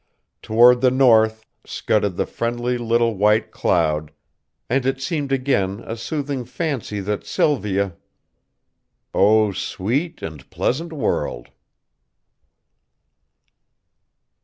Toward 0.41 0.81
the 0.81 0.89
north 0.89 1.45
scudded 1.63 2.17
the 2.17 2.25
friendly 2.25 2.75
little 2.75 3.13
white 3.15 3.51
cloud, 3.51 4.11
and 4.67 4.83
it 4.83 4.99
seemed 4.99 5.31
again 5.31 5.83
a 5.85 5.95
soothing 5.95 6.43
fancy 6.43 6.99
that 7.01 7.23
Sylvia 7.23 7.95
O 9.13 9.51
sweet 9.51 10.23
and 10.23 10.49
pleasant 10.49 10.91
world! 10.91 11.49